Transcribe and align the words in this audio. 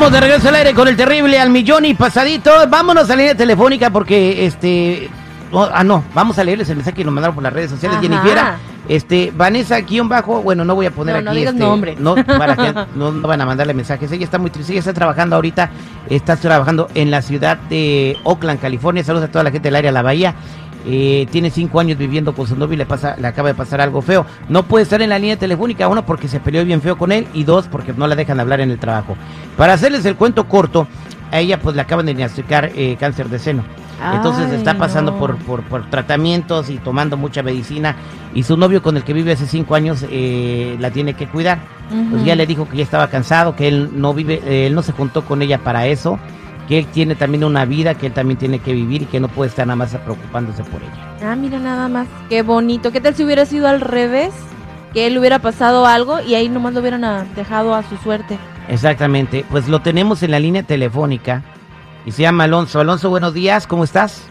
Estamos 0.00 0.18
de 0.18 0.26
regreso 0.26 0.48
al 0.48 0.54
aire 0.54 0.72
con 0.72 0.88
el 0.88 0.96
terrible 0.96 1.38
al 1.38 1.50
millón 1.50 1.84
y 1.84 1.92
pasadito. 1.92 2.50
Vámonos 2.70 3.04
a 3.04 3.08
la 3.08 3.16
línea 3.16 3.34
telefónica 3.34 3.90
porque 3.90 4.46
este. 4.46 5.10
oh, 5.52 5.68
ah, 5.70 5.84
no, 5.84 6.02
vamos 6.14 6.38
a 6.38 6.44
leerles 6.44 6.70
el 6.70 6.76
mensaje 6.76 6.96
que 6.96 7.04
nos 7.04 7.12
mandaron 7.12 7.34
por 7.34 7.44
las 7.44 7.52
redes 7.52 7.70
sociales. 7.70 7.98
Ajá. 7.98 8.08
Jennifer, 8.08 8.38
este, 8.88 9.30
Vanessa, 9.36 9.78
guion 9.82 10.08
bajo. 10.08 10.40
Bueno, 10.40 10.64
no 10.64 10.74
voy 10.74 10.86
a 10.86 10.90
poner 10.90 11.16
No, 11.16 11.18
aquí. 11.18 11.24
no 11.26 11.34
digas 11.34 11.52
este, 11.52 11.66
nombre. 11.66 11.96
No, 11.98 12.14
para 12.14 12.56
que 12.56 12.72
no, 12.94 13.12
no 13.12 13.28
van 13.28 13.42
a 13.42 13.44
mandarle 13.44 13.74
mensajes. 13.74 14.10
Ella 14.10 14.24
está 14.24 14.38
muy 14.38 14.48
triste. 14.48 14.72
Ella 14.72 14.78
está 14.78 14.94
trabajando 14.94 15.36
ahorita. 15.36 15.70
Está 16.08 16.34
trabajando 16.36 16.88
en 16.94 17.10
la 17.10 17.20
ciudad 17.20 17.58
de 17.58 18.16
Oakland, 18.24 18.58
California. 18.58 19.04
Saludos 19.04 19.28
a 19.28 19.30
toda 19.30 19.44
la 19.44 19.50
gente 19.50 19.68
del 19.68 19.76
área 19.76 19.90
de 19.90 19.94
la 19.94 20.02
bahía. 20.02 20.34
Eh, 20.86 21.26
tiene 21.30 21.50
cinco 21.50 21.78
años 21.80 21.98
viviendo 21.98 22.34
con 22.34 22.46
su 22.46 22.56
novio 22.56 22.74
y 22.74 22.78
le 22.78 22.86
pasa, 22.86 23.16
le 23.18 23.26
acaba 23.26 23.48
de 23.48 23.54
pasar 23.54 23.80
algo 23.80 24.00
feo. 24.02 24.24
No 24.48 24.62
puede 24.62 24.84
estar 24.84 25.02
en 25.02 25.10
la 25.10 25.18
línea 25.18 25.36
telefónica, 25.36 25.88
uno 25.88 26.06
porque 26.06 26.28
se 26.28 26.40
peleó 26.40 26.64
bien 26.64 26.80
feo 26.80 26.96
con 26.96 27.12
él 27.12 27.26
y 27.34 27.44
dos 27.44 27.66
porque 27.68 27.92
no 27.92 28.06
la 28.06 28.16
dejan 28.16 28.40
hablar 28.40 28.60
en 28.60 28.70
el 28.70 28.78
trabajo. 28.78 29.16
Para 29.56 29.74
hacerles 29.74 30.04
el 30.06 30.16
cuento 30.16 30.48
corto, 30.48 30.86
a 31.30 31.38
ella 31.38 31.60
pues 31.60 31.76
le 31.76 31.82
acaban 31.82 32.06
de 32.06 32.14
diagnosticar 32.14 32.72
eh, 32.74 32.96
cáncer 32.98 33.28
de 33.28 33.38
seno. 33.38 33.64
Entonces 34.14 34.46
Ay, 34.50 34.56
está 34.56 34.78
pasando 34.78 35.12
no. 35.12 35.18
por, 35.18 35.36
por, 35.36 35.62
por 35.64 35.90
tratamientos 35.90 36.70
y 36.70 36.78
tomando 36.78 37.18
mucha 37.18 37.42
medicina 37.42 37.96
y 38.34 38.44
su 38.44 38.56
novio 38.56 38.82
con 38.82 38.96
el 38.96 39.04
que 39.04 39.12
vive 39.12 39.32
hace 39.32 39.46
cinco 39.46 39.74
años 39.74 40.06
eh, 40.10 40.76
la 40.80 40.90
tiene 40.90 41.12
que 41.14 41.26
cuidar. 41.26 41.58
Pues 42.10 42.24
ya 42.24 42.36
le 42.36 42.46
dijo 42.46 42.68
que 42.68 42.76
ya 42.76 42.84
estaba 42.84 43.08
cansado, 43.08 43.56
que 43.56 43.66
él 43.66 43.90
no 43.94 44.14
vive, 44.14 44.40
eh, 44.46 44.68
él 44.68 44.74
no 44.74 44.82
se 44.82 44.92
juntó 44.92 45.24
con 45.24 45.42
ella 45.42 45.58
para 45.58 45.88
eso, 45.88 46.20
que 46.70 46.78
él 46.78 46.86
tiene 46.86 47.16
también 47.16 47.42
una 47.42 47.64
vida, 47.64 47.96
que 47.96 48.06
él 48.06 48.12
también 48.12 48.38
tiene 48.38 48.60
que 48.60 48.72
vivir 48.72 49.02
y 49.02 49.06
que 49.06 49.18
no 49.18 49.26
puede 49.26 49.48
estar 49.48 49.66
nada 49.66 49.74
más 49.74 49.92
preocupándose 49.96 50.62
por 50.62 50.80
ella. 50.80 51.16
Ah, 51.20 51.34
mira 51.34 51.58
nada 51.58 51.88
más. 51.88 52.06
Qué 52.28 52.42
bonito. 52.42 52.92
¿Qué 52.92 53.00
tal 53.00 53.16
si 53.16 53.24
hubiera 53.24 53.44
sido 53.44 53.66
al 53.66 53.80
revés? 53.80 54.32
Que 54.94 55.08
él 55.08 55.18
hubiera 55.18 55.40
pasado 55.40 55.84
algo 55.84 56.20
y 56.20 56.36
ahí 56.36 56.48
nomás 56.48 56.72
lo 56.72 56.78
hubieran 56.78 57.02
ah, 57.02 57.26
dejado 57.34 57.74
a 57.74 57.82
su 57.82 57.96
suerte. 57.96 58.38
Exactamente, 58.68 59.44
pues 59.50 59.68
lo 59.68 59.82
tenemos 59.82 60.22
en 60.22 60.30
la 60.30 60.38
línea 60.38 60.62
telefónica 60.62 61.42
y 62.06 62.12
se 62.12 62.22
llama 62.22 62.44
Alonso. 62.44 62.78
Alonso, 62.78 63.10
buenos 63.10 63.34
días, 63.34 63.66
¿cómo 63.66 63.82
estás? 63.82 64.28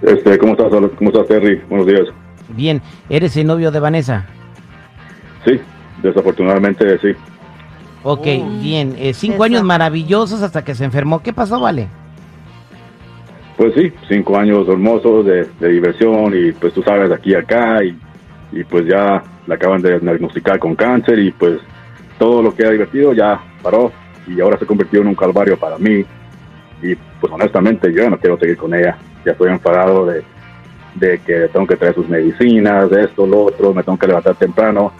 Este, 0.00 0.38
¿cómo 0.38 0.52
estás, 0.52 0.70
¿Cómo 0.70 1.10
estás, 1.10 1.28
Terry? 1.28 1.60
Buenos 1.68 1.86
días. 1.86 2.06
Bien, 2.48 2.80
¿eres 3.10 3.36
el 3.36 3.46
novio 3.46 3.70
de 3.70 3.78
Vanessa? 3.78 4.24
Sí, 5.44 5.60
desafortunadamente 6.02 6.98
sí. 7.00 7.08
Ok, 8.04 8.26
Oh. 8.26 8.48
bien, 8.60 8.94
eh, 8.98 9.14
cinco 9.14 9.34
Eso. 9.36 9.44
años 9.44 9.62
maravillosos 9.62 10.42
hasta 10.42 10.64
que 10.64 10.74
se 10.74 10.84
enfermó. 10.84 11.22
¿Qué 11.22 11.32
pasó, 11.32 11.60
Vale? 11.60 11.88
Pues 13.56 13.74
sí, 13.74 13.92
cinco 14.08 14.36
años 14.38 14.66
hermosos 14.68 15.24
de, 15.26 15.46
de 15.60 15.68
diversión 15.68 16.32
y 16.34 16.52
pues 16.52 16.72
tú 16.72 16.82
sabes, 16.82 17.10
aquí 17.12 17.30
y 17.30 17.34
acá 17.34 17.84
y, 17.84 17.96
y 18.50 18.64
pues 18.64 18.86
ya 18.86 19.22
la 19.46 19.54
acaban 19.54 19.82
de 19.82 20.00
diagnosticar 20.00 20.58
con 20.58 20.74
cáncer 20.74 21.18
y 21.18 21.30
pues 21.30 21.60
todo 22.18 22.42
lo 22.42 22.54
que 22.54 22.62
era 22.62 22.72
divertido 22.72 23.12
ya 23.12 23.40
paró 23.62 23.92
y 24.26 24.40
ahora 24.40 24.58
se 24.58 24.66
convirtió 24.66 25.02
en 25.02 25.08
un 25.08 25.14
calvario 25.14 25.56
para 25.58 25.76
mí 25.78 26.04
y 26.82 26.94
pues 27.20 27.32
honestamente 27.32 27.92
yo 27.92 28.02
ya 28.02 28.10
no 28.10 28.18
quiero 28.18 28.38
seguir 28.38 28.56
con 28.56 28.74
ella, 28.74 28.96
ya 29.24 29.32
estoy 29.32 29.50
enfadado 29.50 30.06
de, 30.06 30.24
de 30.94 31.18
que 31.18 31.48
tengo 31.52 31.66
que 31.66 31.76
traer 31.76 31.94
sus 31.94 32.08
medicinas, 32.08 32.90
de 32.90 33.04
esto, 33.04 33.26
lo 33.26 33.44
otro, 33.44 33.72
me 33.74 33.82
tengo 33.84 33.98
que 33.98 34.06
levantar 34.08 34.34
temprano, 34.34 34.92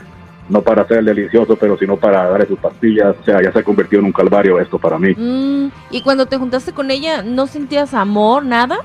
no 0.49 0.63
para 0.63 0.87
ser 0.87 1.05
delicioso, 1.05 1.57
pero 1.57 1.79
sino 1.79 1.97
para 1.97 2.29
darle 2.29 2.47
sus 2.47 2.59
pastillas, 2.59 3.17
o 3.21 3.25
sea, 3.25 3.43
ya 3.43 3.53
se 3.53 3.61
ha 3.61 3.65
convertido 3.65 4.01
en 4.01 4.07
un 4.07 4.13
calvario 4.13 4.59
esto 4.61 4.79
para 4.79 4.99
mí. 4.99 5.15
Mm, 5.17 5.71
y 5.91 6.03
cuando 6.03 6.27
te 6.27 6.37
juntaste 6.37 6.73
con 6.73 6.91
ella, 6.91 7.23
¿no 7.23 7.47
sentías 7.47 7.95
amor, 7.95 8.45
nada? 8.45 8.79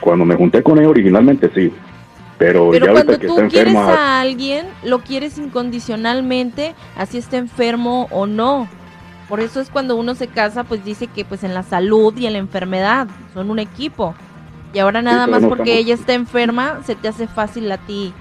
Cuando 0.00 0.24
me 0.24 0.34
junté 0.34 0.62
con 0.62 0.78
ella 0.78 0.88
originalmente 0.88 1.50
sí, 1.54 1.72
pero, 2.38 2.70
Pero 2.70 2.86
ya 2.86 2.92
cuando 2.92 3.18
que 3.18 3.26
tú 3.26 3.34
está 3.34 3.48
quieres 3.48 3.74
enferma, 3.74 3.94
a 3.94 4.20
alguien, 4.22 4.66
lo 4.82 5.00
quieres 5.00 5.36
incondicionalmente, 5.38 6.74
así 6.96 7.18
esté 7.18 7.36
enfermo 7.36 8.08
o 8.10 8.26
no. 8.26 8.66
Por 9.28 9.40
eso 9.40 9.60
es 9.60 9.70
cuando 9.70 9.94
uno 9.96 10.14
se 10.14 10.26
casa, 10.26 10.64
pues 10.64 10.84
dice 10.84 11.06
que 11.06 11.24
pues 11.24 11.44
en 11.44 11.54
la 11.54 11.62
salud 11.62 12.16
y 12.16 12.26
en 12.26 12.32
la 12.32 12.38
enfermedad 12.38 13.08
son 13.34 13.50
un 13.50 13.58
equipo. 13.58 14.14
Y 14.72 14.78
ahora 14.78 15.02
nada 15.02 15.26
más 15.26 15.42
no 15.42 15.48
porque 15.48 15.72
estamos- 15.72 15.84
ella 15.84 15.94
está 15.94 16.14
enferma, 16.14 16.80
se 16.84 16.94
te 16.94 17.08
hace 17.08 17.28
fácil 17.28 17.70
a 17.70 17.76
ti 17.76 18.12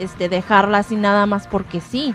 este 0.00 0.28
dejarla 0.28 0.78
así 0.78 0.96
nada 0.96 1.26
más 1.26 1.46
porque 1.46 1.80
sí. 1.80 2.14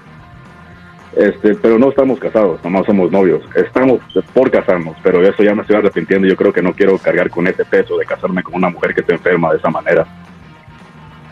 este, 1.16 1.56
pero 1.56 1.79
no 1.79 1.90
estamos 1.90 2.19
casados, 2.19 2.62
nomás 2.63 2.85
somos 2.85 3.09
novios, 3.12 3.41
estamos 3.56 4.01
por 4.34 4.51
casarnos, 4.51 4.97
pero 5.01 5.22
eso 5.22 5.44
ya 5.44 5.56
me 5.56 5.62
estoy 5.62 5.78
arrepintiendo, 5.78 6.28
yo 6.28 6.35
creo 6.35 6.51
que 6.51 6.62
no 6.62 6.73
quiero 6.73 6.97
cargar 6.97 7.29
con 7.29 7.47
ese 7.47 7.63
peso 7.63 7.97
de 7.97 8.06
casarme 8.06 8.44
con 8.44 8.56
una 8.56 8.69
mujer 8.69 8.94
que 8.94 9.01
está 9.01 9.13
enferma 9.13 9.51
de 9.51 9.57
esa 9.57 9.69
manera. 9.69 10.06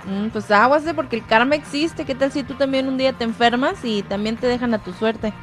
Mm, 0.05 0.27
pues 0.29 0.51
aguas 0.51 0.83
porque 0.95 1.15
el 1.17 1.25
karma 1.25 1.55
existe. 1.55 2.05
¿Qué 2.05 2.15
tal 2.15 2.31
si 2.31 2.43
tú 2.43 2.55
también 2.55 2.87
un 2.87 2.97
día 2.97 3.13
te 3.13 3.23
enfermas 3.23 3.83
y 3.83 4.03
también 4.03 4.35
te 4.37 4.47
dejan 4.47 4.73
a 4.73 4.79
tu 4.79 4.91
suerte? 4.93 5.33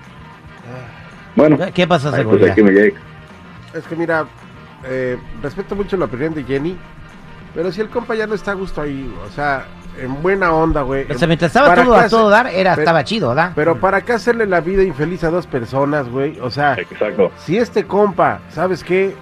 Bueno, 1.35 1.57
¿Qué 1.73 1.87
pues 1.87 2.03
seguridad? 2.03 2.51
aquí 2.51 2.63
me 2.63 2.73
llegue. 2.73 2.95
Es 3.75 3.87
que 3.87 3.97
mira, 3.97 4.27
eh, 4.85 5.17
respeto 5.43 5.77
mucho 5.77 5.97
la 5.97 6.07
opinión 6.07 6.35
de 6.35 6.45
Jenny, 6.45 6.77
pero 7.55 7.73
si 7.73 7.81
el 7.81 7.89
compa 7.89 8.15
ya 8.15 8.27
no 8.27 8.35
está 8.35 8.51
a 8.51 8.55
gusto 8.55 8.83
ahí, 8.83 9.13
o 9.27 9.31
sea, 9.31 9.67
en 10.01 10.23
buena 10.23 10.53
onda, 10.53 10.83
güey. 10.83 11.07
O 11.11 11.19
sea, 11.19 11.29
mientras 11.29 11.51
estaba 11.51 11.69
¿Para 11.69 11.85
todo 11.85 11.95
a 11.95 12.09
todo 12.09 12.31
dar, 12.31 12.47
era, 12.49 12.73
pero- 12.75 12.83
estaba 12.83 13.05
chido, 13.05 13.29
¿verdad? 13.29 13.53
Pero 13.55 13.79
para 13.81 14.01
qué 14.03 14.13
hacerle 14.15 14.47
la 14.47 14.61
vida 14.61 14.83
infeliz 14.83 15.23
a 15.25 15.31
dos 15.31 15.47
personas, 15.47 16.09
güey. 16.09 16.39
O 16.41 16.51
sea, 16.51 16.75
Exacto. 16.75 17.31
si 17.45 17.57
este 17.59 17.85
compa, 17.85 18.41
¿sabes 18.51 18.83
qué? 18.85 19.15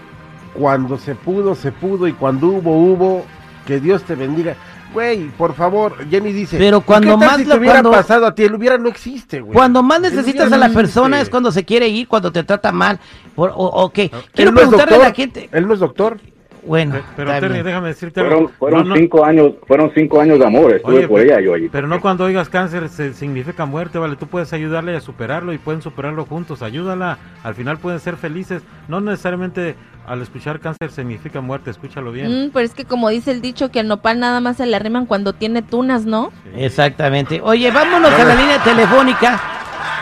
Cuando 0.54 0.98
se 0.98 1.14
pudo, 1.14 1.54
se 1.54 1.72
pudo 1.72 2.06
y 2.08 2.12
cuando 2.12 2.48
hubo, 2.48 2.76
hubo, 2.76 3.24
que 3.66 3.80
Dios 3.80 4.02
te 4.04 4.14
bendiga. 4.14 4.54
Güey, 4.94 5.28
por 5.36 5.52
favor, 5.54 5.96
Jenny 6.08 6.32
dice. 6.32 6.56
Pero 6.56 6.78
"¿Y 6.78 6.80
cuando 6.80 7.14
qué 7.14 7.18
tal 7.20 7.28
más 7.28 7.36
si 7.36 7.44
lo- 7.44 7.52
te 7.54 7.58
hubiera 7.60 7.74
cuando- 7.82 7.90
pasado 7.90 8.26
a 8.26 8.34
ti, 8.34 8.44
el 8.44 8.54
hubiera 8.54 8.78
no 8.78 8.88
existe, 8.88 9.40
güey. 9.42 9.52
Cuando 9.52 9.82
más 9.82 10.00
necesitas 10.00 10.50
a 10.50 10.56
la 10.56 10.68
no 10.68 10.74
persona 10.74 11.20
es 11.20 11.28
cuando 11.28 11.52
se 11.52 11.64
quiere 11.64 11.88
ir, 11.88 12.08
cuando 12.08 12.32
te 12.32 12.42
trata 12.42 12.72
mal. 12.72 12.98
Por, 13.34 13.50
o, 13.50 13.54
o 13.66 13.90
qué. 13.92 14.10
Quiero 14.32 14.50
no 14.52 14.56
preguntarle 14.56 14.96
a 14.96 14.98
la 15.00 15.12
gente. 15.12 15.50
Él 15.52 15.68
no 15.68 15.74
es 15.74 15.80
doctor. 15.80 16.18
Bueno, 16.64 16.94
Pe- 16.96 17.02
Pero 17.16 17.30
Terry, 17.40 17.62
déjame 17.62 17.88
decirte 17.88 18.20
Fueron, 18.20 18.38
algo. 18.38 18.52
fueron 18.58 18.80
No, 18.80 18.88
no, 18.90 18.94
cinco 18.96 19.24
años, 19.24 19.52
fueron 19.66 19.90
cinco 19.94 20.20
años 20.20 20.38
de 20.38 20.46
amor, 20.46 20.72
estuve 20.72 20.96
Oye, 20.98 21.08
por 21.08 21.20
pero- 21.20 21.32
ella 21.34 21.40
yo 21.44 21.54
ahí. 21.54 21.68
Pero 21.70 21.86
no 21.88 22.00
cuando 22.00 22.24
oigas 22.24 22.48
cáncer 22.48 22.88
se 22.88 23.12
significa 23.14 23.64
muerte, 23.66 23.98
vale. 23.98 24.16
Tú 24.16 24.26
puedes 24.26 24.52
ayudarle 24.52 24.96
a 24.96 25.00
superarlo 25.00 25.52
y 25.52 25.58
pueden 25.58 25.82
superarlo 25.82 26.24
juntos. 26.24 26.62
Ayúdala. 26.62 27.18
Al 27.42 27.54
final 27.54 27.78
pueden 27.78 28.00
ser 28.00 28.16
felices. 28.16 28.62
No 28.88 29.00
necesariamente 29.00 29.74
al 30.06 30.22
escuchar 30.22 30.58
cáncer 30.60 30.90
significa 30.90 31.40
muerte. 31.40 31.70
Escúchalo 31.70 32.12
bien. 32.12 32.46
Mm, 32.46 32.50
pero 32.50 32.64
es 32.64 32.74
que 32.74 32.84
como 32.86 33.08
dice 33.10 33.30
el 33.30 33.40
dicho 33.42 33.70
que 33.70 33.80
al 33.80 33.88
nopal 33.88 34.18
nada 34.20 34.40
más 34.40 34.56
se 34.56 34.66
le 34.66 34.74
arriman 34.76 35.04
cuando 35.06 35.32
tiene 35.34 35.62
tunas, 35.62 36.04
¿no? 36.06 36.32
Exactamente. 36.56 37.40
Oye, 37.42 37.70
vámonos 37.70 38.10
a 38.12 38.24
la 38.24 38.34
línea 38.34 38.62
telefónica. 38.64 39.40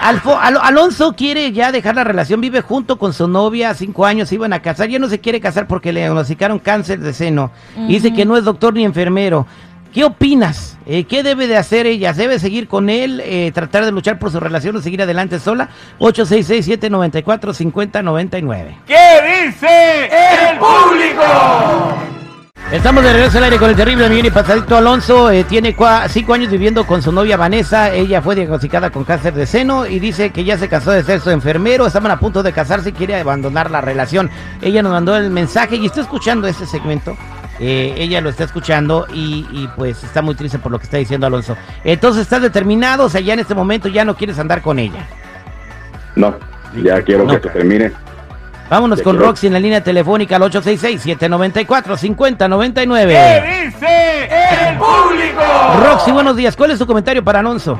Alfo- 0.02 0.38
Al- 0.40 0.58
Alonso 0.62 1.14
quiere 1.14 1.52
ya 1.52 1.72
dejar 1.72 1.94
la 1.96 2.04
relación, 2.04 2.40
vive 2.40 2.60
junto 2.60 2.98
con 2.98 3.12
su 3.12 3.26
novia, 3.28 3.74
cinco 3.74 4.06
años, 4.06 4.28
se 4.28 4.36
iban 4.36 4.52
a 4.52 4.60
casar, 4.62 4.88
ya 4.88 4.98
no 4.98 5.08
se 5.08 5.20
quiere 5.20 5.40
casar 5.40 5.66
porque 5.66 5.92
le 5.92 6.00
diagnosticaron 6.00 6.58
cáncer 6.58 7.00
de 7.00 7.12
seno. 7.12 7.50
Dice 7.88 8.12
que 8.12 8.24
no 8.24 8.36
es 8.36 8.44
doctor 8.44 8.74
ni 8.74 8.84
enfermero. 8.84 9.46
¿Qué 9.92 10.04
opinas? 10.04 10.76
Eh, 10.84 11.04
¿Qué 11.04 11.22
debe 11.22 11.46
de 11.46 11.56
hacer 11.56 11.86
ella? 11.86 12.12
¿Debe 12.12 12.38
seguir 12.38 12.68
con 12.68 12.90
él, 12.90 13.22
eh, 13.24 13.50
tratar 13.54 13.86
de 13.86 13.92
luchar 13.92 14.18
por 14.18 14.30
su 14.30 14.38
relación 14.38 14.76
o 14.76 14.82
seguir 14.82 15.00
adelante 15.00 15.38
sola? 15.40 15.70
866-794-5099. 15.98 18.76
¿Qué 18.86 19.46
dice 19.46 20.10
el 20.50 20.58
público? 20.58 21.22
Estamos 22.72 23.04
de 23.04 23.12
regreso 23.12 23.38
al 23.38 23.44
aire 23.44 23.58
con 23.58 23.70
el 23.70 23.76
terrible 23.76 24.08
millón 24.08 24.26
y 24.26 24.30
pasadito 24.30 24.76
Alonso. 24.76 25.30
eh, 25.30 25.44
tiene 25.44 25.74
cua- 25.76 26.08
cinco 26.08 26.34
años 26.34 26.50
viviendo 26.50 26.84
con 26.84 27.00
su 27.00 27.12
novia 27.12 27.36
Vanessa. 27.36 27.92
Ella 27.94 28.20
fue 28.20 28.34
diagnosticada 28.34 28.90
con 28.90 29.04
cáncer 29.04 29.34
de 29.34 29.46
seno 29.46 29.86
y 29.86 30.00
dice 30.00 30.30
que 30.30 30.42
ya 30.42 30.58
se 30.58 30.68
casó 30.68 30.90
de 30.90 31.04
ser 31.04 31.20
su 31.20 31.30
enfermero. 31.30 31.86
Estaban 31.86 32.10
a 32.10 32.18
punto 32.18 32.42
de 32.42 32.52
casarse 32.52 32.88
y 32.88 32.92
quiere 32.92 33.20
abandonar 33.20 33.70
la 33.70 33.80
relación. 33.80 34.30
Ella 34.60 34.82
nos 34.82 34.90
mandó 34.92 35.16
el 35.16 35.30
mensaje 35.30 35.76
y 35.76 35.86
está 35.86 36.00
escuchando 36.00 36.48
este 36.48 36.66
segmento. 36.66 37.16
Eh, 37.60 37.94
ella 37.98 38.20
lo 38.20 38.30
está 38.30 38.44
escuchando 38.44 39.06
y, 39.14 39.46
y, 39.52 39.68
pues 39.76 40.02
está 40.02 40.20
muy 40.20 40.34
triste 40.34 40.58
por 40.58 40.72
lo 40.72 40.78
que 40.78 40.84
está 40.84 40.96
diciendo 40.98 41.26
Alonso. 41.28 41.56
Entonces 41.84 42.22
estás 42.22 42.42
determinado, 42.42 43.04
o 43.04 43.08
sea, 43.08 43.20
ya 43.20 43.32
en 43.34 43.40
este 43.40 43.54
momento 43.54 43.88
ya 43.88 44.04
no 44.04 44.16
quieres 44.16 44.38
andar 44.40 44.60
con 44.60 44.78
ella. 44.80 45.06
No, 46.16 46.34
ya 46.82 47.00
quiero 47.02 47.24
No. 47.24 47.30
que 47.30 47.36
esto 47.36 47.48
termine. 47.50 47.92
Vámonos 48.68 49.00
con 49.02 49.14
quiero- 49.16 49.28
Roxy 49.28 49.46
en 49.46 49.52
la 49.52 49.60
línea 49.60 49.80
telefónica 49.82 50.34
al 50.36 50.42
866-794-5099. 50.42 53.08
¿Qué 53.08 53.66
dice 53.66 54.24
el 54.70 54.76
público? 54.76 55.40
Roxy, 55.84 56.10
buenos 56.10 56.36
días. 56.36 56.56
¿Cuál 56.56 56.72
es 56.72 56.78
tu 56.78 56.86
comentario 56.86 57.22
para 57.22 57.38
Alonso? 57.40 57.78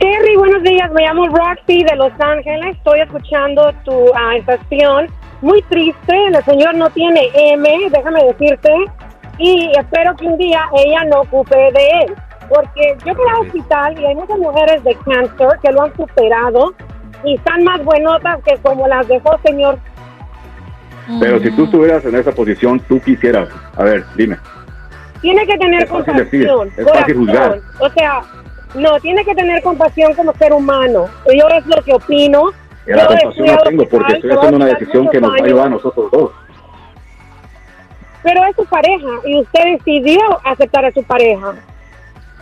Terry, 0.00 0.36
buenos 0.36 0.62
días. 0.64 0.90
Me 0.92 1.02
llamo 1.02 1.28
Roxy 1.28 1.84
de 1.84 1.94
Los 1.96 2.12
Ángeles. 2.20 2.76
Estoy 2.76 3.00
escuchando 3.00 3.72
tu 3.84 4.10
ah, 4.14 4.36
estación. 4.36 5.06
Muy 5.40 5.62
triste. 5.62 6.14
El 6.26 6.44
señor 6.44 6.74
no 6.74 6.90
tiene 6.90 7.30
M, 7.34 7.68
déjame 7.90 8.24
decirte. 8.24 8.72
Y 9.38 9.70
espero 9.78 10.16
que 10.16 10.26
un 10.26 10.36
día 10.36 10.62
ella 10.84 11.04
no 11.04 11.20
ocupe 11.20 11.56
de 11.56 11.90
él. 12.06 12.14
Porque 12.48 12.96
yo 13.04 13.14
fui 13.14 13.24
al 13.28 13.46
hospital 13.46 14.00
y 14.00 14.04
hay 14.04 14.14
muchas 14.16 14.38
mujeres 14.38 14.82
de 14.82 14.96
cáncer 14.96 15.48
que 15.62 15.70
lo 15.70 15.82
han 15.82 15.94
superado 15.96 16.74
y 17.24 17.34
están 17.34 17.64
más 17.64 17.82
buenotas 17.84 18.40
que 18.44 18.56
como 18.58 18.86
las 18.86 19.06
dejó 19.08 19.38
señor. 19.44 19.78
Pero 21.20 21.40
si 21.40 21.50
tú 21.52 21.64
estuvieras 21.64 22.04
en 22.04 22.16
esa 22.16 22.32
posición, 22.32 22.80
tú 22.80 23.00
quisieras. 23.00 23.48
A 23.76 23.84
ver, 23.84 24.04
dime. 24.14 24.36
Tiene 25.20 25.46
que 25.46 25.56
tener 25.56 25.82
Es 25.84 25.88
fácil 25.88 26.14
decir, 26.14 26.46
compasión, 26.46 26.86
es 26.86 26.92
fácil 26.92 27.16
juzgar. 27.16 27.60
O 27.80 27.90
sea, 27.90 28.22
no, 28.74 29.00
tiene 29.00 29.24
que 29.24 29.34
tener 29.34 29.62
compasión 29.62 30.14
como 30.14 30.32
ser 30.34 30.52
humano. 30.52 31.06
Yo 31.26 31.48
es 31.48 31.66
lo 31.66 31.82
que 31.82 31.94
opino. 31.94 32.50
Y 32.86 32.90
la 32.90 33.02
Yo 33.02 33.08
compasión 33.08 33.46
la 33.46 33.58
tengo 33.58 33.88
porque 33.88 34.12
estoy 34.14 34.30
haciendo 34.30 34.56
una 34.56 34.66
decisión 34.66 35.08
que 35.08 35.20
nos 35.20 35.30
va 35.30 35.34
a 35.34 35.44
ayudar 35.44 35.66
a 35.66 35.70
nosotros 35.70 36.10
dos. 36.10 36.30
Pero 38.22 38.44
es 38.44 38.56
su 38.56 38.64
pareja 38.66 39.08
y 39.24 39.40
usted 39.40 39.64
decidió 39.78 40.20
aceptar 40.44 40.84
a 40.84 40.92
su 40.92 41.02
pareja. 41.02 41.54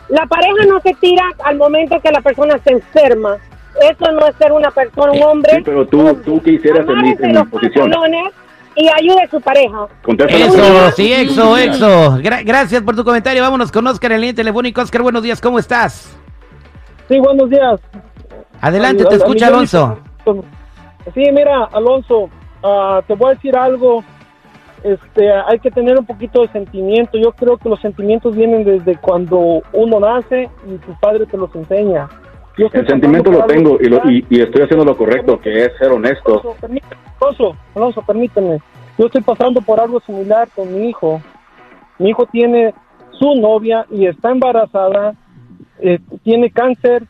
La 0.09 0.27
pareja 0.27 0.67
no 0.69 0.81
se 0.81 0.95
tira 0.95 1.25
al 1.45 1.57
momento 1.57 2.01
que 2.01 2.11
la 2.11 2.21
persona 2.21 2.59
se 2.65 2.73
enferma. 2.73 3.39
Eso 3.81 4.13
no 4.13 4.27
es 4.27 4.35
ser 4.37 4.53
una 4.53 4.71
persona, 4.71 5.13
un 5.13 5.23
hombre. 5.23 5.57
Sí, 5.57 5.63
pero 5.65 5.87
tú, 5.87 6.15
tú 6.25 6.41
qué 6.43 6.53
hicieras 6.53 6.87
en 6.89 7.03
mi, 7.03 7.11
en 7.21 7.33
mi 7.33 7.45
posición. 7.45 7.93
y 8.75 8.89
ayude 8.89 9.23
a 9.23 9.29
su 9.31 9.41
pareja. 9.41 9.87
Eso, 10.29 10.91
sí, 10.93 11.13
Exo, 11.13 11.57
Exo. 11.57 12.19
Gra- 12.19 12.45
gracias 12.45 12.83
por 12.83 12.95
tu 12.97 13.05
comentario. 13.05 13.43
Vámonos 13.43 13.71
con 13.73 13.87
Oscar 13.87 14.13
en 14.13 14.21
línea 14.21 14.35
telefónica. 14.35 14.83
Oscar, 14.83 15.03
buenos 15.03 15.23
días, 15.23 15.41
¿cómo 15.41 15.59
estás? 15.59 16.17
Sí, 17.09 17.19
buenos 17.19 17.49
días. 17.51 17.81
Adelante, 18.61 19.05
te 19.05 19.17
escucha 19.17 19.49
Alonso. 19.49 19.99
Sí, 21.15 21.23
mira, 21.33 21.65
Alonso, 21.73 22.29
ah, 22.63 23.01
te 23.07 23.15
voy 23.15 23.31
a 23.31 23.35
decir 23.35 23.57
algo. 23.57 24.03
Este, 24.83 25.33
hay 25.33 25.59
que 25.59 25.71
tener 25.71 25.99
un 25.99 26.07
poquito 26.07 26.43
de 26.43 26.49
sentimiento. 26.49 27.19
Yo 27.19 27.33
creo 27.33 27.57
que 27.57 27.69
los 27.69 27.81
sentimientos 27.81 28.37
vienen 28.37 28.65
desde 28.65 28.97
cuando 28.97 29.63
uno 29.73 30.01
nace 30.01 30.49
y 30.69 30.77
tu 30.79 30.95
padre 31.01 31.27
te 31.27 31.37
los 31.37 31.55
enseña. 31.55 32.09
El 32.57 32.87
sentimiento 32.87 33.31
lo 33.31 33.45
tengo 33.45 33.77
y, 33.81 33.89
lo, 33.89 34.01
similar. 34.01 34.11
y, 34.11 34.27
y 34.31 34.41
estoy 34.41 34.63
haciendo 34.63 34.85
lo 34.85 34.97
correcto, 34.97 35.39
que 35.41 35.65
es 35.65 35.73
ser 35.79 35.91
honesto. 35.93 36.41
Alonso, 36.41 36.57
permíteme, 36.61 36.97
Alonso, 37.21 37.57
Alonso, 37.75 38.03
permíteme. 38.07 38.59
Yo 38.99 39.07
estoy 39.07 39.21
pasando 39.23 39.61
por 39.61 39.79
algo 39.81 40.01
similar 40.01 40.49
con 40.55 40.73
mi 40.73 40.89
hijo. 40.89 41.21
Mi 41.99 42.11
hijo 42.11 42.25
tiene 42.27 42.73
su 43.19 43.35
novia 43.35 43.87
y 43.91 44.07
está 44.07 44.31
embarazada. 44.31 45.15
eh, 45.81 45.99
tiene 46.23 46.51
cáncer 46.51 47.05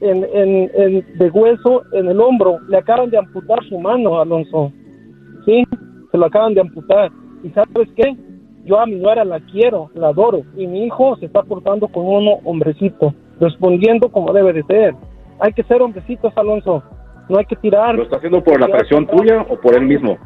en, 0.00 0.24
en- 0.32 0.70
en- 0.74 1.18
de 1.18 1.30
hueso 1.30 1.82
en 1.92 2.08
el 2.08 2.20
hombro. 2.20 2.58
Le 2.68 2.76
acaban 2.78 3.10
de 3.10 3.18
amputar 3.18 3.60
su 3.68 3.78
mano, 3.78 4.20
Alonso. 4.20 4.72
Sí, 5.46 5.62
se 6.10 6.18
lo 6.18 6.26
acaban 6.26 6.54
de 6.54 6.60
amputar. 6.62 7.12
¿Y 7.44 7.50
sabes 7.50 7.88
qué? 7.94 8.16
Yo 8.64 8.80
a 8.80 8.86
mi 8.86 8.96
nuera 8.96 9.24
la 9.24 9.38
quiero, 9.38 9.90
la 9.94 10.08
adoro. 10.08 10.42
Y 10.56 10.66
mi 10.66 10.84
hijo 10.86 11.16
se 11.18 11.26
está 11.26 11.42
portando 11.44 11.86
como 11.86 12.18
un 12.18 12.28
hombrecito, 12.44 13.14
respondiendo 13.40 14.08
como 14.10 14.32
debe 14.32 14.52
de 14.52 14.62
ser. 14.64 14.94
Hay 15.40 15.52
que 15.52 15.62
ser 15.64 15.80
hombrecitos, 15.82 16.32
Alonso. 16.36 16.82
No 17.28 17.38
hay 17.38 17.44
que 17.44 17.56
tirar. 17.56 17.94
¿Lo 17.94 18.02
está 18.04 18.16
haciendo 18.16 18.42
por 18.42 18.58
la 18.60 18.68
presión 18.68 19.06
tuya 19.06 19.42
o 19.48 19.60
por 19.60 19.74
él 19.76 19.82
mismo? 19.82 20.18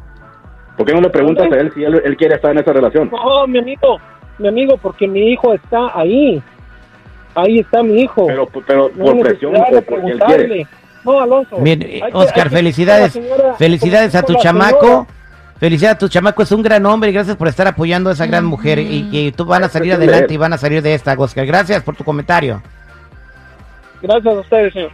¿Por 0.77 0.85
qué 0.85 0.93
no 0.93 1.01
le 1.01 1.09
preguntas 1.09 1.51
a 1.51 1.55
él 1.57 1.71
si 1.75 1.83
él, 1.83 2.01
él 2.03 2.17
quiere 2.17 2.35
estar 2.35 2.51
en 2.51 2.59
esa 2.59 2.73
relación? 2.73 3.11
No, 3.11 3.45
mi 3.47 3.59
amigo, 3.59 3.97
mi 4.39 4.47
amigo, 4.47 4.77
porque 4.81 5.07
mi 5.07 5.31
hijo 5.31 5.53
está 5.53 5.91
ahí. 5.93 6.41
Ahí 7.35 7.59
está 7.59 7.83
mi 7.83 8.01
hijo. 8.01 8.25
Pero, 8.27 8.47
pero 8.65 8.89
No 8.95 9.05
por 9.05 9.19
presión 9.21 9.55
o 9.55 9.81
porque 9.81 10.11
él 10.11 10.19
quiere. 10.19 10.67
No, 11.03 11.19
Alonso. 11.19 11.57
Eh, 11.65 12.01
Oscar, 12.13 12.49
que- 12.49 12.55
felicidades. 12.55 13.11
señora- 13.11 13.53
Felicidades 13.55 14.15
a 14.15 14.23
tu 14.23 14.35
chamaco. 14.35 14.79
señora- 14.79 15.07
Felicidades 15.59 15.95
a 15.95 15.99
tu 15.99 16.07
chamaco, 16.09 16.41
es 16.43 16.51
un 16.51 16.61
gran 16.61 16.85
hombre 16.85 17.09
y 17.09 17.13
gracias 17.13 17.35
por 17.37 17.47
estar 17.47 17.67
apoyando 17.67 18.09
a 18.09 18.13
esa 18.13 18.25
gran 18.25 18.45
mujer 18.45 18.79
y 18.79 19.09
que 19.09 19.31
tú 19.35 19.45
van 19.45 19.63
a 19.63 19.69
salir 19.69 19.93
adelante 19.93 20.33
y 20.33 20.37
van 20.37 20.51
a 20.53 20.57
salir 20.57 20.81
de 20.81 20.93
esta, 20.93 21.13
Oscar. 21.17 21.45
Gracias 21.45 21.81
por 21.83 21.95
tu 21.95 22.03
comentario. 22.03 22.61
Gracias 24.03 24.35
a 24.35 24.39
ustedes, 24.41 24.73
señor. 24.73 24.91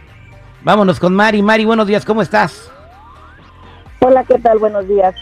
Vámonos 0.62 1.00
con 1.00 1.14
Mari. 1.14 1.42
Mari, 1.42 1.64
buenos 1.64 1.88
días, 1.88 2.04
¿cómo 2.04 2.22
estás? 2.22 2.70
Hola, 3.98 4.22
¿qué 4.22 4.38
tal? 4.38 4.58
Buenos 4.58 4.86
días. 4.86 5.16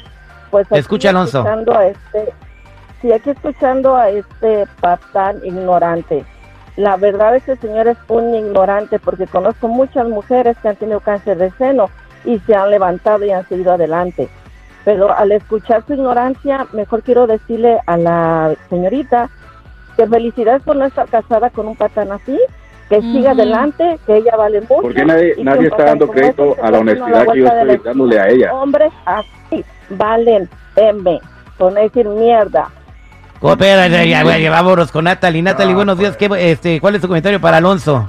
Pues 0.51 0.67
aquí 0.67 0.79
escucha, 0.79 1.09
Alonso. 1.09 1.39
Escuchando 1.39 1.75
a 1.75 1.87
este, 1.87 2.33
sí, 3.01 3.13
aquí 3.13 3.31
escuchando 3.31 3.97
a 3.97 4.11
este 4.11 4.67
patán 4.83 5.41
ignorante. 5.43 6.27
La 6.77 6.99
verdad 6.99 7.35
es 7.35 7.45
que 7.45 7.53
el 7.53 7.61
señor 7.61 7.89
es 7.89 7.97
un 8.09 8.35
ignorante 8.35 8.99
porque 8.99 9.27
conozco 9.27 9.69
muchas 9.69 10.07
mujeres 10.07 10.59
que 10.59 10.69
han 10.69 10.77
tenido 10.77 11.01
cáncer 11.01 11.39
de 11.39 11.51
seno 11.53 11.89
y 12.27 12.39
se 12.41 12.55
han 12.55 12.71
levantado 12.71 13.25
y 13.25 13.31
han 13.31 13.49
seguido 13.49 13.73
adelante. 13.73 14.29
Pero 14.85 15.17
al 15.17 15.33
escuchar 15.33 15.83
su 15.87 15.95
ignorancia, 15.95 16.67
mejor 16.75 17.03
quiero 17.03 17.27
decirle 17.27 17.79
a 17.87 17.97
la 17.97 18.55
señorita 18.69 19.31
que 19.97 20.07
felicidades 20.07 20.63
por 20.63 20.77
no 20.77 20.85
estar 20.85 21.09
casada 21.09 21.49
con 21.49 21.69
un 21.69 21.75
patán 21.77 22.13
así, 22.13 22.39
que 22.89 23.01
siga 23.03 23.33
adelante, 23.33 23.99
que 24.07 24.17
ella 24.17 24.37
vale 24.37 24.61
mucho. 24.63 24.83
¿Por 24.83 24.95
qué 24.95 25.05
nadie, 25.05 25.35
nadie 25.43 25.69
está 25.69 25.85
dando 25.85 26.09
crédito 26.09 26.57
a 26.63 26.71
la 26.71 26.79
honestidad 26.79 27.27
que 27.33 27.41
yo 27.41 27.47
estoy 27.47 27.77
dándole 27.85 28.19
a 28.19 28.29
ella? 28.29 28.55
Hombres 28.55 28.93
así 29.05 29.65
valen 29.91 30.49
M, 30.77 31.21
no 31.59 31.71
decir 31.71 32.09
mierda. 32.09 32.71
Coopera, 33.41 33.87
ya, 33.89 34.05
ya, 34.05 34.39
ya, 34.39 34.51
vámonos 34.51 34.91
con 34.91 35.05
Natalie. 35.05 35.43
Natalie, 35.43 35.75
buenos 35.75 35.99
días. 35.99 36.17
¿Qué, 36.17 36.29
este, 36.39 36.81
¿Cuál 36.81 36.97
es 36.97 37.03
tu 37.03 37.09
comentario 37.09 37.41
para 37.41 37.59
Alonso? 37.59 38.09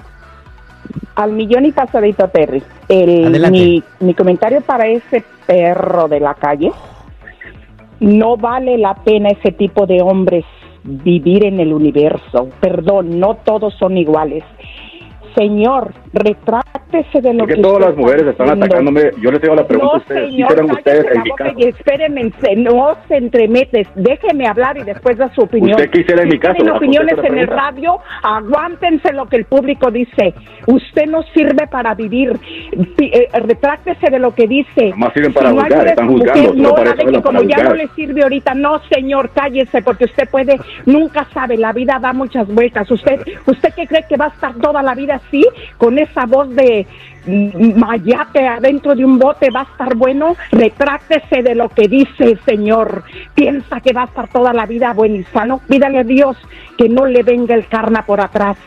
Al 1.16 1.34
millón 1.34 1.66
y 1.66 1.72
pasadito, 1.72 2.28
Terry. 2.30 2.64
El, 2.88 3.52
mi, 3.52 3.84
mi 4.00 4.14
comentario 4.14 4.62
para 4.62 4.88
ese 4.88 5.24
perro 5.46 6.08
de 6.08 6.20
la 6.20 6.34
calle. 6.34 6.72
No 8.00 8.38
vale 8.38 8.78
la 8.78 8.96
pena 8.96 9.30
ese 9.30 9.52
tipo 9.52 9.86
de 9.86 10.02
hombres 10.02 10.46
vivir 10.84 11.46
en 11.46 11.60
el 11.60 11.74
universo. 11.74 12.50
Perdón, 12.60 13.20
no 13.20 13.36
todos 13.36 13.74
son 13.76 13.98
iguales. 13.98 14.44
Señor, 15.44 15.94
retráctese 16.12 17.22
de 17.22 17.34
lo 17.34 17.40
Porque 17.40 17.56
que 17.56 17.62
todas 17.62 17.80
las 17.88 17.96
mujeres 17.96 18.28
está 18.28 18.44
están 18.44 18.62
atacándome. 18.62 19.12
Yo 19.22 19.32
les 19.32 19.42
hago 19.46 19.56
la 19.56 19.66
pregunta 19.68 19.94
a 19.94 19.98
No, 19.98 20.02
ustedes. 20.02 20.22
¿Qué 20.26 20.32
señor, 20.32 20.52
hicieran 20.52 20.72
ustedes 20.72 21.06
en 21.16 21.24
mi 21.24 21.30
caso? 21.32 21.54
y 21.58 21.64
espéreme, 21.68 22.32
se- 22.42 22.56
no 22.58 22.98
se 23.08 23.16
entremetes. 23.18 23.88
Déjeme 23.96 24.48
hablar 24.48 24.78
y 24.78 24.84
después 24.84 25.18
da 25.18 25.34
su 25.34 25.42
opinión. 25.42 25.72
¿Usted 25.80 25.90
qué 25.92 26.02
hiciera 26.02 26.24
en 26.24 26.30
Si 26.30 26.36
mi 26.36 26.40
caso? 26.42 26.58
Ah, 26.68 26.76
opiniones 26.76 27.16
en 27.24 27.38
el 27.38 27.48
radio, 27.48 28.00
aguántense 28.22 29.14
lo 29.14 29.28
que 29.28 29.38
el 29.38 29.46
público 29.46 29.90
dice. 29.92 30.34
Usted 30.68 31.06
no 31.08 31.24
sirve 31.34 31.68
para 31.68 31.96
vivir. 31.96 32.38
Pi- 32.98 33.12
eh, 33.14 33.30
retráctese 33.34 34.10
de 34.12 34.20
lo 34.20 34.36
que 34.36 34.46
dice. 34.48 34.92
Más 34.98 35.14
sirven 35.14 35.34
para 35.34 35.50
Si 35.52 35.56
no 35.56 35.62
juzgar, 35.62 35.88
a 35.88 35.90
están 35.90 36.08
juzgando, 36.10 36.54
no 36.56 36.70
hablan, 36.76 37.22
como 37.22 37.44
ya 37.44 37.64
no 37.64 37.74
le 37.76 37.88
sirve 37.96 38.24
ahorita. 38.24 38.54
No, 38.56 38.82
señor, 38.92 39.30
cállese 39.34 39.82
porque 39.84 40.04
usted 40.06 40.28
puede, 40.30 40.58
nunca 40.86 41.26
sabe, 41.34 41.56
la 41.58 41.72
vida 41.72 41.98
da 42.02 42.12
muchas 42.12 42.46
vueltas. 42.54 42.92
Usted, 42.92 43.22
usted 43.46 43.70
qué 43.76 43.88
cree 43.88 44.04
que 44.10 44.18
va 44.18 44.26
a 44.26 44.30
estar 44.30 44.54
toda 44.56 44.82
la 44.84 44.94
vida 44.96 45.22
así, 45.30 45.46
con 45.78 45.98
esa 46.00 46.26
voz 46.26 46.50
de 46.50 46.86
mm, 47.26 47.80
mayate 47.80 48.48
adentro 48.48 48.96
de 48.96 49.06
un 49.06 49.20
bote, 49.20 49.50
va 49.50 49.62
a 49.62 49.72
estar 49.72 49.96
bueno. 49.96 50.36
Retráctese 50.52 51.44
de 51.44 51.56
lo 51.56 51.70
que 51.70 51.88
dice, 51.88 52.38
señor. 52.46 53.04
Piensa 53.36 53.80
que 53.82 53.94
va 53.94 54.04
a 54.04 54.06
estar 54.06 54.28
toda 54.30 54.54
la 54.54 54.66
vida 54.66 54.94
bueno 54.94 55.16
y 55.16 55.24
sano. 55.26 55.62
Pídale 55.68 56.00
a 56.00 56.04
Dios 56.04 56.38
que 56.78 56.90
no 56.90 57.06
le 57.06 57.24
venga 57.24 57.56
el 57.56 57.68
karma 57.68 58.04
por 58.06 58.22
atrás. 58.22 58.58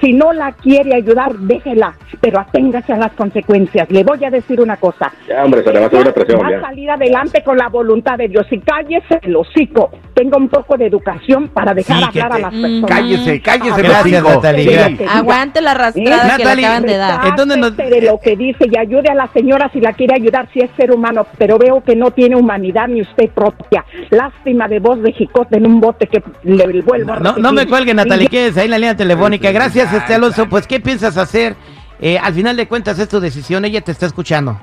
Si 0.00 0.12
no 0.12 0.32
la 0.32 0.52
quiere 0.52 0.94
ayudar, 0.94 1.34
déjela, 1.34 1.94
pero 2.20 2.40
aténgase 2.40 2.92
a 2.92 2.96
las 2.96 3.12
consecuencias. 3.12 3.90
Le 3.90 4.04
voy 4.04 4.24
a 4.24 4.30
decir 4.30 4.60
una 4.60 4.76
cosa. 4.76 5.12
Ya, 5.28 5.44
hombre, 5.44 5.62
se 5.64 5.72
le 5.72 5.80
va 5.80 5.86
a 5.86 5.90
subir 5.90 6.06
la 6.06 6.12
presión. 6.14 6.40
Va 6.42 6.48
a 6.48 6.50
Ya. 6.50 6.60
salir 6.60 6.90
adelante 6.90 7.42
con 7.42 7.56
la 7.56 7.68
voluntad 7.68 8.16
de 8.18 8.28
Dios. 8.28 8.46
Y 8.50 8.58
cállese 8.60 9.18
el 9.22 9.36
hocico. 9.36 9.90
Tenga 10.14 10.36
un 10.36 10.48
poco 10.48 10.76
de 10.76 10.86
educación 10.86 11.48
para 11.48 11.74
dejar 11.74 11.98
Sí, 11.98 12.04
hablar 12.20 12.28
te- 12.30 12.36
a 12.36 12.38
las 12.40 12.50
personas. 12.52 12.90
Cállese, 12.90 13.40
cállese, 13.40 13.82
Gracias, 13.82 14.22
Gracias. 14.22 14.56
diga. 14.56 15.12
Aguante 15.12 15.60
la 15.60 15.70
arrastrada 15.72 16.36
que 16.36 16.38
le 16.38 16.44
Natalie, 16.44 16.66
acaban 16.66 16.82
de 16.86 16.96
dar. 16.96 17.26
¿en 17.26 17.36
dónde 17.36 17.56
nos- 17.56 17.70
Retráctese 17.70 18.00
de 18.00 18.06
lo 18.10 18.20
que 18.20 18.36
dice 18.36 18.64
y 18.70 18.78
ayude 18.78 19.08
a 19.10 19.14
la 19.14 19.28
señora 19.32 19.70
si 19.72 19.80
la 19.80 19.92
quiere 19.92 20.14
ayudar, 20.14 20.48
si 20.52 20.60
es 20.60 20.70
ser 20.76 20.92
humano, 20.92 21.26
pero 21.38 21.58
veo 21.58 21.82
que 21.82 21.96
no 21.96 22.10
tiene 22.12 22.36
humanidad 22.36 22.86
ni 22.88 23.00
usted 23.02 23.28
propia. 23.30 23.84
Lástima 24.10 24.68
de 24.68 24.78
voz 24.78 25.02
de 25.02 25.12
jicote 25.12 25.56
en 25.56 25.66
un 25.66 25.80
bote 25.80 26.06
que 26.06 26.22
le, 26.44 26.82
vuelvo 26.82 27.12
a 27.12 27.16
No, 27.18 27.22
no 27.22 27.34
repetir. 27.36 27.52
me 27.52 27.66
cuelgue, 27.66 27.94
Natalie, 27.94 28.24
Y 28.24 28.28
quédese 28.28 28.60
ahí 28.60 28.64
en 28.66 28.70
la 28.70 28.78
línea 28.78 28.96
telefónica. 28.96 29.48
Sí, 29.48 29.54
Gracias, 29.64 29.92
ya, 29.92 29.98
este 29.98 30.14
Alonso. 30.14 30.44
ya. 30.44 30.50
Pues, 30.50 30.66
¿qué 30.66 30.80
piensas 30.80 31.16
hacer? 31.16 31.54
Eh, 32.00 32.18
al 32.18 32.34
final 32.34 32.56
de 32.56 32.68
cuentas, 32.68 32.98
es 32.98 33.08
tu 33.08 33.20
decisión. 33.20 33.64
Ella 33.64 33.80
te 33.80 33.92
está 33.92 34.06
escuchando. 34.06 34.58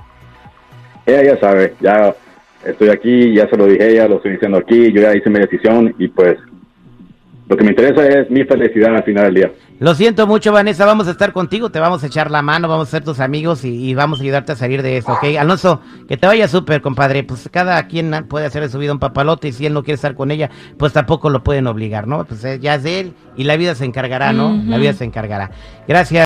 Ella 1.05 1.33
ya 1.33 1.39
sabe, 1.39 1.73
ya 1.79 2.15
estoy 2.65 2.89
aquí, 2.89 3.33
ya 3.33 3.49
se 3.49 3.57
lo 3.57 3.65
dije 3.65 3.83
a 3.83 3.87
ella, 3.87 4.07
lo 4.07 4.17
estoy 4.17 4.33
diciendo 4.33 4.57
aquí, 4.59 4.91
yo 4.91 5.01
ya 5.01 5.15
hice 5.15 5.29
mi 5.29 5.39
decisión 5.39 5.95
y 5.97 6.07
pues 6.07 6.37
lo 7.51 7.57
que 7.57 7.65
me 7.65 7.71
interesa 7.71 8.07
es 8.07 8.29
mi 8.31 8.45
felicidad 8.45 8.95
al 8.95 9.03
final 9.03 9.25
del 9.25 9.33
día. 9.33 9.51
Lo 9.79 9.93
siento 9.93 10.25
mucho, 10.25 10.53
Vanessa. 10.53 10.85
Vamos 10.85 11.09
a 11.09 11.11
estar 11.11 11.33
contigo. 11.33 11.69
Te 11.69 11.81
vamos 11.81 12.01
a 12.01 12.07
echar 12.07 12.31
la 12.31 12.41
mano. 12.41 12.69
Vamos 12.69 12.87
a 12.87 12.91
ser 12.91 13.03
tus 13.03 13.19
amigos 13.19 13.65
y, 13.65 13.89
y 13.89 13.93
vamos 13.93 14.19
a 14.19 14.23
ayudarte 14.23 14.53
a 14.53 14.55
salir 14.55 14.81
de 14.81 14.95
esto, 14.95 15.11
¿ok? 15.11 15.37
Alonso, 15.37 15.81
que 16.07 16.15
te 16.15 16.27
vaya 16.27 16.47
súper, 16.47 16.79
compadre. 16.79 17.23
Pues 17.23 17.49
cada 17.51 17.85
quien 17.87 18.25
puede 18.29 18.45
hacer 18.45 18.61
de 18.61 18.69
su 18.69 18.77
vida 18.77 18.93
un 18.93 18.99
papalote 18.99 19.49
y 19.49 19.51
si 19.51 19.65
él 19.65 19.73
no 19.73 19.83
quiere 19.83 19.95
estar 19.95 20.15
con 20.15 20.31
ella, 20.31 20.49
pues 20.77 20.93
tampoco 20.93 21.29
lo 21.29 21.43
pueden 21.43 21.67
obligar, 21.67 22.07
¿no? 22.07 22.23
Pues 22.23 22.41
eh, 22.45 22.57
ya 22.61 22.75
es 22.75 22.83
de 22.83 23.01
él 23.01 23.13
y 23.35 23.43
la 23.43 23.57
vida 23.57 23.75
se 23.75 23.83
encargará, 23.83 24.31
¿no? 24.31 24.57
La 24.65 24.77
vida 24.77 24.93
se 24.93 25.03
encargará. 25.03 25.51
Gracias. 25.89 26.11